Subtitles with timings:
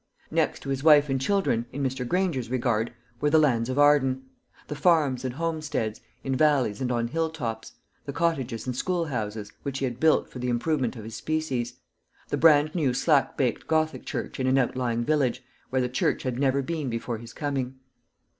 [0.31, 2.07] Next to his wife and children, in Mr.
[2.07, 4.23] Granger's regard, were the lands of Arden:
[4.67, 7.73] the farms and homesteads, in valleys and on hill tops;
[8.07, 11.75] the cottages and school houses, which he had built for the improvement of his species;
[12.29, 16.39] the bran new slack baked gothic church in an outlying village, where the church had
[16.39, 17.75] never been before his coming.